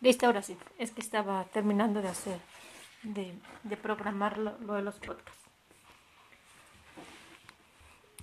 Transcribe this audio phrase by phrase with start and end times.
[0.00, 0.56] Listo, ahora sí.
[0.78, 2.40] Es que estaba terminando de hacer,
[3.02, 3.34] de,
[3.64, 5.38] de programar lo, de los podcasts.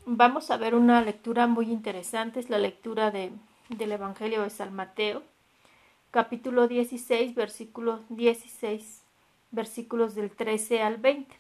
[0.06, 2.40] Vamos a ver una lectura muy interesante.
[2.40, 3.32] Es la lectura de,
[3.70, 5.22] del Evangelio de San Mateo,
[6.10, 9.04] capítulo 16, versículos 16,
[9.52, 11.36] versículos del 13 al 20.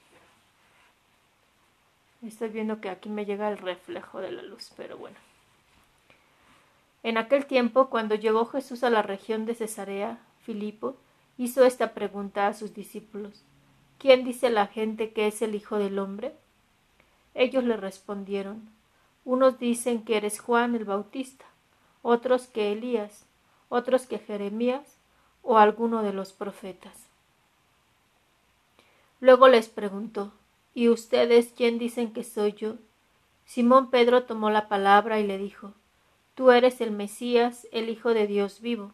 [2.23, 5.17] Estoy viendo que aquí me llega el reflejo de la luz, pero bueno.
[7.03, 10.95] En aquel tiempo, cuando llegó Jesús a la región de Cesarea, Filipo
[11.37, 13.43] hizo esta pregunta a sus discípulos
[13.99, 16.33] ¿Quién dice la gente que es el Hijo del Hombre?
[17.33, 18.69] Ellos le respondieron
[19.25, 21.43] Unos dicen que eres Juan el Bautista,
[22.01, 23.25] otros que Elías,
[23.67, 24.97] otros que Jeremías
[25.43, 27.07] o alguno de los profetas.
[29.19, 30.31] Luego les preguntó
[30.73, 32.75] ¿Y ustedes quién dicen que soy yo?
[33.45, 35.73] Simón Pedro tomó la palabra y le dijo
[36.35, 38.93] Tú eres el Mesías, el Hijo de Dios vivo.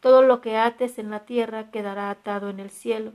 [0.00, 3.12] Todo lo que ates en la tierra quedará atado en el cielo,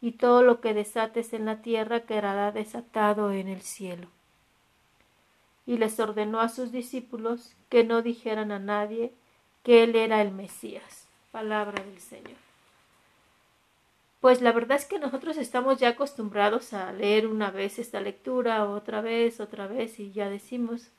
[0.00, 4.08] y todo lo que desates en la tierra quedará desatado en el cielo.
[5.66, 9.12] Y les ordenó a sus discípulos que no dijeran a nadie
[9.62, 11.06] que él era el Mesías.
[11.30, 12.36] Palabra del Señor.
[14.20, 18.68] Pues la verdad es que nosotros estamos ya acostumbrados a leer una vez esta lectura,
[18.68, 20.90] otra vez, otra vez, y ya decimos,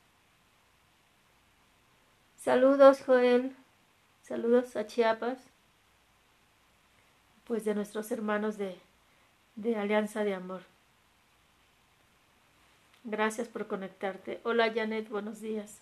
[2.36, 3.54] Saludos, Joel.
[4.30, 5.38] Saludos a Chiapas.
[7.48, 8.78] Pues de nuestros hermanos de,
[9.56, 10.62] de Alianza de Amor.
[13.02, 14.40] Gracias por conectarte.
[14.44, 15.08] Hola, Janet.
[15.08, 15.80] Buenos días.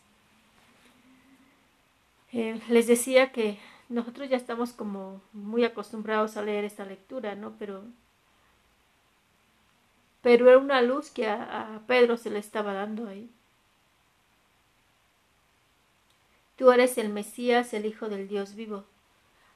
[2.33, 3.59] Eh, les decía que
[3.91, 7.53] nosotros ya estamos como muy acostumbrados a leer esta lectura, ¿no?
[7.59, 7.85] Pero,
[10.23, 13.31] pero era una luz que a, a Pedro se le estaba dando ahí.
[16.59, 18.85] Tú eres el Mesías, el Hijo del Dios vivo.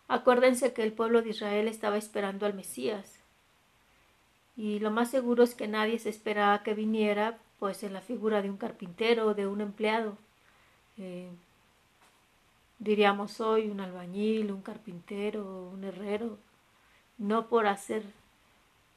[0.06, 3.18] Acuérdense que el pueblo de Israel estaba esperando al Mesías.
[4.56, 8.40] Y lo más seguro es que nadie se esperaba que viniera, pues en la figura
[8.40, 10.16] de un carpintero o de un empleado.
[10.96, 11.28] Eh,
[12.78, 16.38] diríamos hoy un albañil, un carpintero, un herrero,
[17.19, 18.04] no por hacer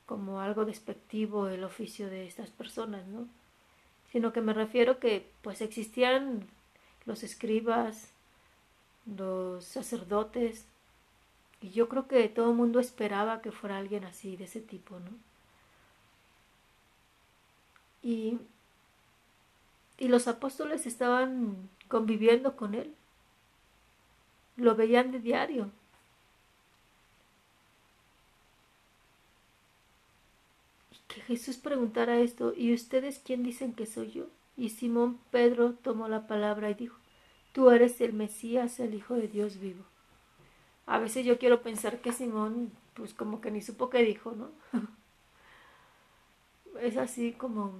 [0.05, 3.27] como algo despectivo el oficio de estas personas, ¿no?
[4.11, 6.47] Sino que me refiero que pues existían
[7.05, 8.09] los escribas,
[9.05, 10.65] los sacerdotes,
[11.61, 14.99] y yo creo que todo el mundo esperaba que fuera alguien así, de ese tipo,
[14.99, 15.11] ¿no?
[18.03, 18.37] Y,
[19.97, 22.93] y los apóstoles estaban conviviendo con él,
[24.57, 25.71] lo veían de diario.
[30.91, 34.25] Y que Jesús preguntara esto, ¿y ustedes quién dicen que soy yo?
[34.57, 36.97] Y Simón Pedro tomó la palabra y dijo,
[37.55, 39.81] Tú eres el Mesías, el Hijo de Dios vivo.
[40.85, 44.51] A veces yo quiero pensar que Simón, pues como que ni supo qué dijo, ¿no?
[46.81, 47.79] es así como...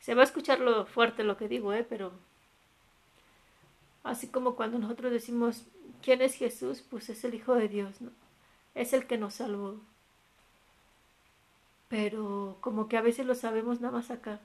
[0.00, 1.86] Se va a escuchar lo fuerte lo que digo, ¿eh?
[1.88, 2.10] Pero
[4.02, 5.62] así como cuando nosotros decimos,
[6.02, 6.82] ¿quién es Jesús?
[6.82, 8.10] Pues es el Hijo de Dios, ¿no?
[8.74, 9.76] Es el que nos salvó.
[11.88, 14.40] Pero como que a veces lo sabemos nada más acá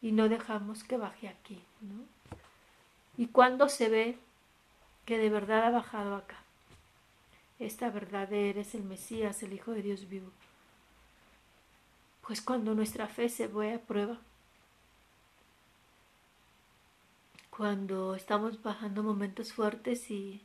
[0.00, 2.04] y no dejamos que baje aquí, ¿no?
[3.16, 4.18] ¿Y cuándo se ve
[5.04, 6.36] que de verdad ha bajado acá?
[7.58, 10.30] Esta verdad de eres el Mesías, el Hijo de Dios vivo.
[12.22, 14.18] Pues cuando nuestra fe se ve a prueba,
[17.50, 20.40] cuando estamos bajando momentos fuertes y,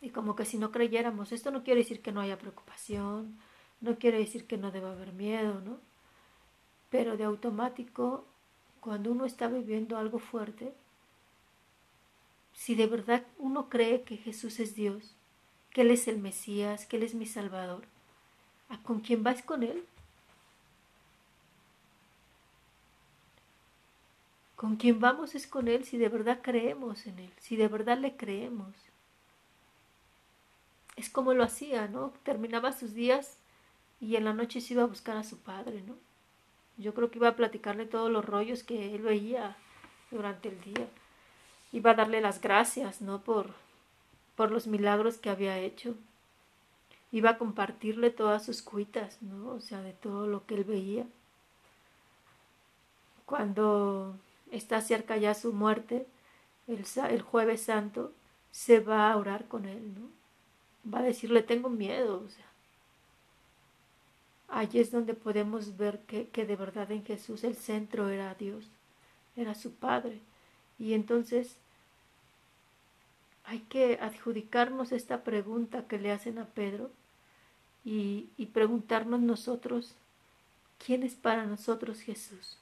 [0.00, 3.38] y como que si no creyéramos, esto no quiere decir que no haya preocupación,
[3.80, 5.78] no quiere decir que no deba haber miedo, ¿no?
[6.94, 8.24] Pero de automático,
[8.78, 10.72] cuando uno está viviendo algo fuerte,
[12.52, 15.16] si de verdad uno cree que Jesús es Dios,
[15.72, 17.82] que Él es el Mesías, que Él es mi Salvador,
[18.68, 19.84] ¿a con quién vas con Él?
[24.54, 27.98] Con quién vamos es con Él si de verdad creemos en Él, si de verdad
[27.98, 28.72] le creemos.
[30.94, 32.12] Es como lo hacía, ¿no?
[32.22, 33.38] Terminaba sus días
[34.00, 36.03] y en la noche se iba a buscar a su padre, ¿no?
[36.76, 39.56] Yo creo que iba a platicarle todos los rollos que él veía
[40.10, 40.88] durante el día.
[41.72, 43.22] Iba a darle las gracias, ¿no?
[43.22, 43.50] Por,
[44.36, 45.94] por los milagros que había hecho.
[47.12, 49.50] iba a compartirle todas sus cuitas, ¿no?
[49.54, 51.06] O sea, de todo lo que él veía.
[53.26, 54.16] Cuando
[54.50, 56.06] está cerca ya su muerte,
[56.68, 58.12] el, el jueves santo,
[58.50, 60.08] se va a orar con él, ¿no?
[60.92, 62.44] Va a decirle, tengo miedo, o sea.
[64.54, 68.64] Allí es donde podemos ver que, de verdad en Jesús el centro era Dios,
[69.34, 70.20] era su Padre.
[70.78, 71.56] Y entonces
[73.42, 76.92] hay que adjudicarnos esta pregunta que le hacen a Pedro
[77.84, 79.96] y, preguntarnos nosotros,
[80.78, 82.56] ¿quién es para nosotros Jesús?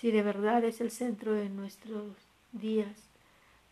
[0.00, 2.16] Si de verdad es el centro de nuestros
[2.50, 2.96] días,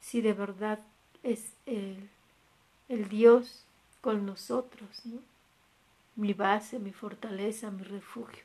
[0.01, 0.79] si de verdad
[1.25, 3.65] es el Dios
[4.01, 5.21] con nosotros, ¿no?
[6.17, 8.45] mi base, mi fortaleza, mi refugio.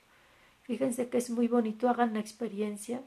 [0.64, 3.02] Fíjense que es muy bonito, hagan la experiencia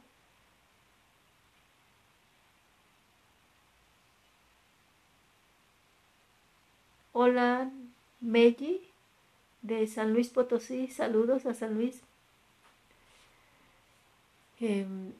[7.18, 7.70] Hola,
[8.20, 8.82] Melli,
[9.62, 10.88] de San Luis Potosí.
[10.88, 12.02] Saludos a San Luis.
[14.60, 15.12] Em,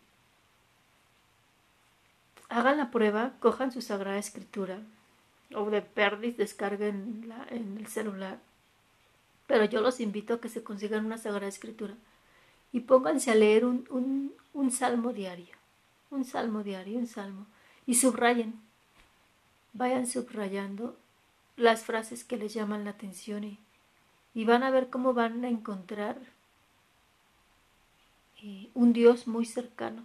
[2.51, 4.81] hagan la prueba, cojan su Sagrada Escritura
[5.55, 8.39] o de perdis descarguen en el celular.
[9.47, 11.95] Pero yo los invito a que se consigan una Sagrada Escritura
[12.73, 15.55] y pónganse a leer un, un, un salmo diario.
[16.11, 17.47] Un salmo diario, un salmo.
[17.87, 18.61] Y subrayen.
[19.73, 20.97] Vayan subrayando
[21.57, 26.19] las frases que les llaman la atención y, van a ver cómo van a encontrar
[28.43, 30.05] eh, un Dios muy cercano.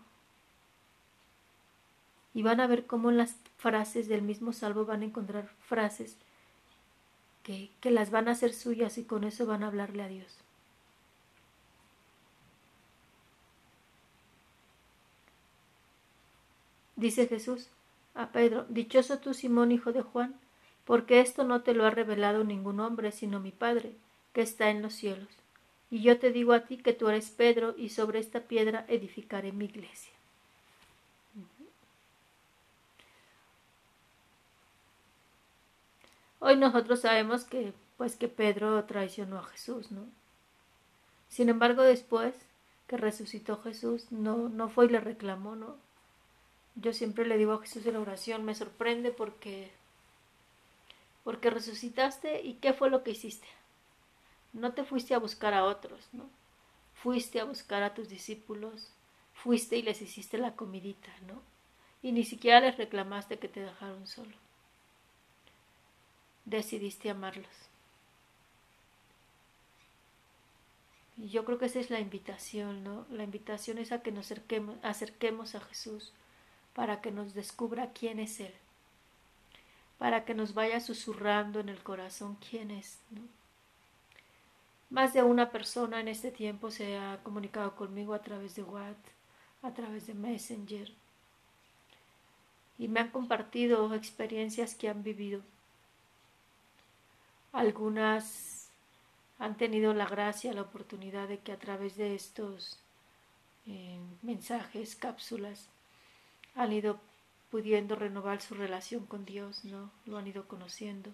[2.33, 6.17] Y van a ver cómo en las frases del mismo salvo van a encontrar frases
[7.43, 10.37] que, que las van a hacer suyas y con eso van a hablarle a Dios.
[17.01, 17.67] Dice Jesús
[18.13, 20.35] a Pedro, Dichoso tú Simón, hijo de Juan,
[20.85, 23.95] porque esto no te lo ha revelado ningún hombre, sino mi Padre,
[24.33, 25.29] que está en los cielos.
[25.89, 29.51] Y yo te digo a ti que tú eres Pedro, y sobre esta piedra edificaré
[29.51, 30.13] mi iglesia.
[36.43, 40.07] Hoy nosotros sabemos que pues que Pedro traicionó a Jesús, ¿no?
[41.29, 42.33] Sin embargo, después
[42.87, 45.77] que resucitó Jesús, no, no fue y le reclamó, ¿no?
[46.73, 49.71] Yo siempre le digo a Jesús en la oración, me sorprende porque
[51.23, 53.47] porque resucitaste y qué fue lo que hiciste.
[54.51, 56.27] No te fuiste a buscar a otros, ¿no?
[56.95, 58.89] Fuiste a buscar a tus discípulos,
[59.35, 61.39] fuiste y les hiciste la comidita, ¿no?
[62.01, 64.35] Y ni siquiera les reclamaste que te dejaron solo.
[66.51, 67.47] Decidiste amarlos.
[71.17, 73.05] Y yo creo que esa es la invitación, ¿no?
[73.11, 76.13] La invitación es a que nos acerquemos, acerquemos a Jesús
[76.73, 78.53] para que nos descubra quién es Él
[80.01, 82.97] para que nos vaya susurrando en el corazón quién es.
[84.89, 88.97] Más de una persona en este tiempo se ha comunicado conmigo a través de WhatsApp,
[89.61, 90.91] a través de Messenger,
[92.79, 95.43] y me han compartido experiencias que han vivido.
[97.61, 98.71] Algunas
[99.37, 102.79] han tenido la gracia, la oportunidad de que a través de estos
[103.67, 105.67] eh, mensajes, cápsulas,
[106.55, 106.99] han ido
[107.51, 109.91] pudiendo renovar su relación con Dios, ¿no?
[110.07, 111.11] Lo han ido conociendo,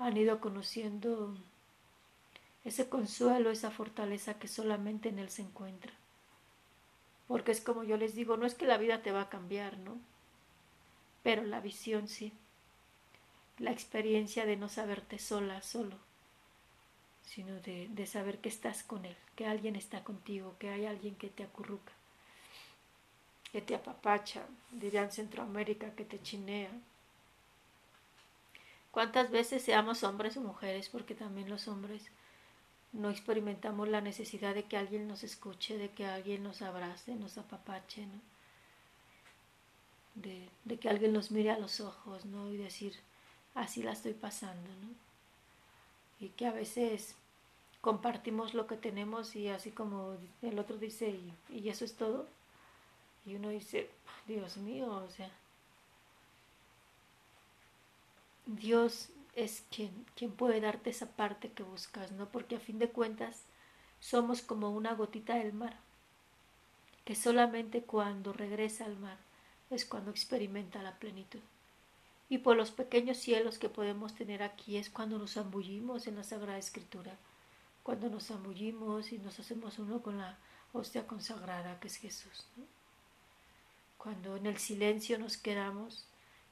[0.00, 1.36] han ido conociendo
[2.64, 5.92] ese consuelo, esa fortaleza que solamente en Él se encuentra.
[7.28, 9.78] Porque es como yo les digo, no es que la vida te va a cambiar,
[9.78, 9.98] ¿no?
[11.22, 12.32] Pero la visión sí.
[13.60, 15.96] La experiencia de no saberte sola, solo,
[17.24, 21.14] sino de, de saber que estás con Él, que alguien está contigo, que hay alguien
[21.14, 21.92] que te acurruca
[23.52, 26.70] que te apapacha, dirían Centroamérica, que te chinea.
[28.90, 30.88] ¿Cuántas veces seamos hombres o mujeres?
[30.88, 32.02] Porque también los hombres
[32.92, 37.38] no experimentamos la necesidad de que alguien nos escuche, de que alguien nos abrace, nos
[37.38, 38.06] apapache.
[40.14, 42.52] De, de que alguien nos mire a los ojos, ¿no?
[42.52, 42.94] Y decir,
[43.54, 44.88] así la estoy pasando, ¿no?
[46.20, 47.16] Y que a veces
[47.80, 52.26] compartimos lo que tenemos y así como el otro dice, y, y eso es todo,
[53.24, 53.90] y uno dice,
[54.26, 55.30] Dios mío, o sea,
[58.46, 62.26] Dios es quien, quien puede darte esa parte que buscas, ¿no?
[62.28, 63.44] Porque a fin de cuentas
[64.00, 65.76] somos como una gotita del mar,
[67.04, 69.18] que solamente cuando regresa al mar
[69.70, 71.40] es cuando experimenta la plenitud.
[72.30, 76.24] Y por los pequeños cielos que podemos tener aquí es cuando nos zambullimos en la
[76.24, 77.18] Sagrada Escritura,
[77.82, 80.38] cuando nos zambullimos y nos hacemos uno con la
[80.72, 82.46] hostia consagrada que es Jesús.
[83.98, 86.06] cuando en el silencio nos quedamos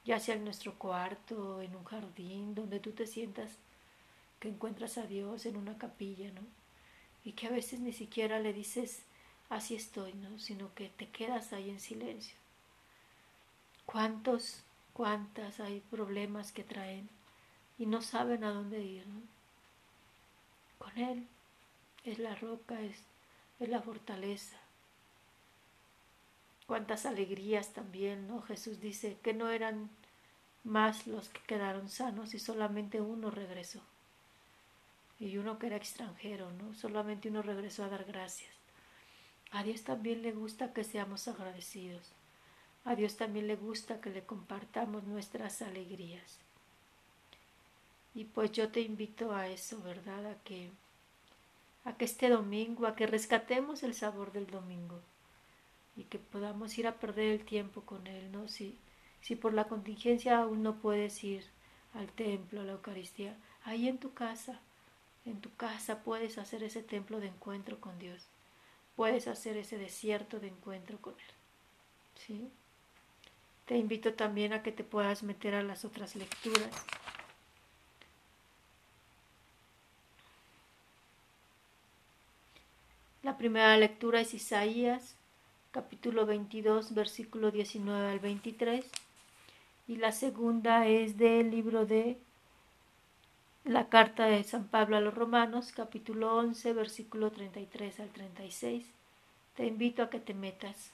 [0.05, 3.51] ya sea en nuestro cuarto, en un jardín, donde tú te sientas
[4.39, 6.41] que encuentras a Dios en una capilla, ¿no?
[7.23, 9.03] Y que a veces ni siquiera le dices,
[9.49, 10.39] así estoy, ¿no?
[10.39, 12.35] Sino que te quedas ahí en silencio.
[13.85, 14.63] ¿Cuántos,
[14.99, 17.07] cuántas hay problemas que traen
[17.77, 19.05] y no saben a dónde ir.
[20.77, 21.25] Con Él
[22.03, 22.97] es la roca, es,
[23.61, 24.57] es la fortaleza.
[26.67, 28.41] Cuántas alegrías también, ¿no?
[28.41, 29.89] Jesús dice que no eran
[30.65, 33.81] más los que quedaron sanos y solamente uno regresó
[35.17, 36.73] y uno que era extranjero, ¿no?
[36.73, 38.51] Solamente uno regresó a dar gracias.
[39.51, 42.18] A Dios también le gusta que seamos agradecidos.
[42.85, 46.39] A Dios también le gusta que le compartamos nuestras alegrías.
[48.15, 50.25] Y pues yo te invito a eso, ¿verdad?
[50.25, 50.71] A que
[51.85, 54.99] a que este domingo, a que rescatemos el sabor del domingo
[55.95, 58.47] y que podamos ir a perder el tiempo con él, ¿no?
[58.47, 58.77] Si
[59.21, 61.45] si por la contingencia aún no puedes ir
[61.93, 64.59] al templo, a la Eucaristía, ahí en tu casa,
[65.25, 68.27] en tu casa puedes hacer ese templo de encuentro con Dios.
[68.95, 71.33] Puedes hacer ese desierto de encuentro con Él.
[72.15, 72.49] ¿Sí?
[73.69, 76.71] Te invito también a que te puedas meter a las otras lecturas.
[83.21, 85.13] La primera lectura es Isaías,
[85.69, 88.89] capítulo 22, versículo 19 al 23.
[89.87, 92.17] Y la segunda es del libro de
[93.65, 98.87] la carta de San Pablo a los Romanos, capítulo 11, versículo 33 al 36.
[99.55, 100.91] Te invito a que te metas.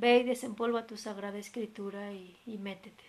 [0.00, 3.04] Ve y desempolva tu sagrada escritura y, métete.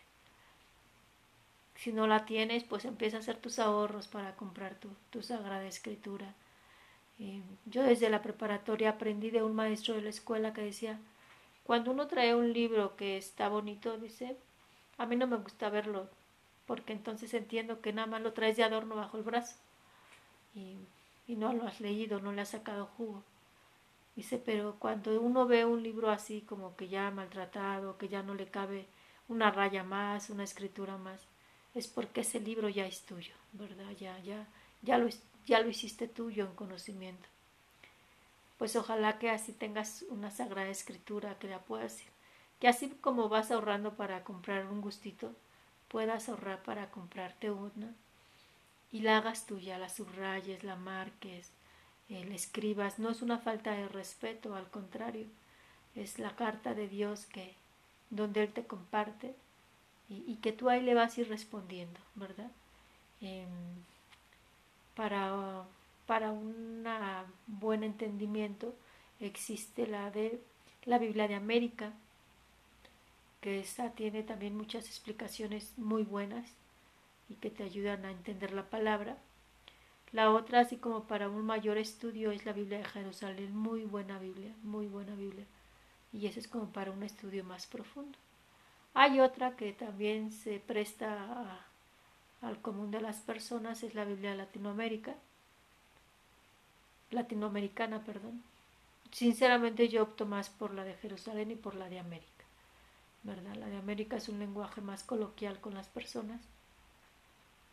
[1.75, 4.75] Si no la tienes, pues empieza a hacer tus ahorros para comprar
[5.12, 6.34] tu, sagrada escritura.
[7.65, 11.00] yo desde la preparatoria aprendí de un maestro de la escuela que decía,
[11.63, 14.36] cuando uno trae un libro que está bonito, dice,
[14.98, 16.10] a mí no me gusta verlo
[16.65, 19.55] porque entonces entiendo que nada más lo traes de adorno bajo el brazo
[20.55, 20.77] y,
[21.27, 23.24] no lo has leído, no le has sacado jugo.
[24.19, 28.33] Dice, pero cuando uno ve un libro así como que ya maltratado, que ya no
[28.33, 28.85] le cabe
[29.29, 31.21] una raya más, una escritura más,
[31.73, 33.91] es porque ese libro ya es tuyo, ¿verdad?
[33.97, 34.45] Ya, ya,
[34.81, 35.07] ya lo,
[35.45, 37.29] ya lo hiciste tuyo en conocimiento.
[38.57, 42.03] Pues ojalá que así tengas una sagrada escritura que la puedas,
[42.59, 45.33] que así como vas ahorrando para comprar un gustito,
[45.88, 47.95] puedas ahorrar para comprarte una
[48.91, 51.53] y la hagas tuya, la subrayes, la marques,
[52.09, 52.99] eh, la escribas.
[52.99, 55.27] No es una falta de respeto, al contrario,
[55.95, 57.53] es la carta de Dios que
[58.09, 59.35] donde Él te comparte
[60.09, 62.49] y, que tú ahí le vas a ir respondiendo, ¿verdad?
[63.21, 63.47] Em,
[64.95, 65.65] para,
[66.07, 66.83] para un
[67.45, 68.73] buen entendimiento
[69.19, 70.41] existe la de
[70.85, 71.93] la Biblia de América,
[73.41, 76.49] que esta tiene también muchas explicaciones muy buenas
[77.29, 79.17] y que te ayudan a entender la palabra.
[80.11, 84.17] La otra, así como para un mayor estudio, es la Biblia de Jerusalén, muy buena
[84.19, 85.45] Biblia, muy buena Biblia.
[86.11, 88.17] Y esa es como para un estudio más profundo.
[88.93, 91.63] Hay otra que también se presta
[92.41, 95.15] al común de las personas, es la Biblia Latinoamérica,
[97.11, 98.41] latinoamericana, perdón.
[99.11, 102.39] Sinceramente yo opto más por la de Jerusalén y por la de América.
[103.23, 103.55] ¿verdad?
[103.55, 106.41] La de América es un lenguaje más coloquial con las personas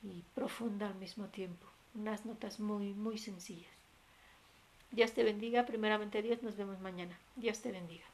[0.02, 1.66] y profunda al mismo tiempo.
[1.96, 3.74] Unas notas muy, muy sencillas.
[4.90, 5.66] Dios te bendiga.
[5.66, 7.18] Primeramente Dios, nos vemos mañana.
[7.34, 8.04] Dios te bendiga.